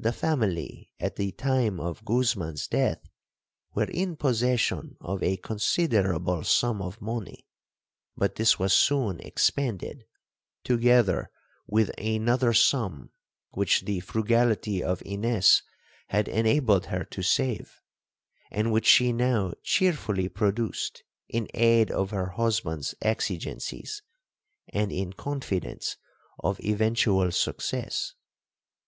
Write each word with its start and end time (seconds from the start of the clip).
The 0.00 0.12
family, 0.12 0.90
at 0.98 1.14
the 1.14 1.30
time 1.30 1.78
of 1.78 2.04
Guzman's 2.04 2.66
death, 2.66 3.06
were 3.72 3.84
in 3.84 4.16
possession 4.16 4.96
of 5.00 5.22
a 5.22 5.36
considerable 5.36 6.42
sum 6.42 6.82
of 6.82 7.00
money, 7.00 7.46
but 8.16 8.34
this 8.34 8.58
was 8.58 8.72
soon 8.72 9.20
expended, 9.20 10.06
together 10.64 11.30
with 11.68 11.92
another 12.00 12.52
sum 12.52 13.12
which 13.52 13.82
the 13.82 14.00
frugality 14.00 14.82
of 14.82 15.00
Ines 15.06 15.62
had 16.08 16.26
enabled 16.26 16.86
her 16.86 17.04
to 17.12 17.22
save, 17.22 17.80
and 18.50 18.72
which 18.72 18.86
she 18.86 19.12
now 19.12 19.52
cheerfully 19.62 20.28
produced 20.28 21.04
in 21.28 21.46
aid 21.54 21.92
of 21.92 22.10
her 22.10 22.30
husband's 22.30 22.96
exigencies, 23.02 24.02
and 24.72 24.90
in 24.90 25.12
confidence 25.12 25.96
of 26.40 26.58
eventual 26.58 27.30
success. 27.30 28.14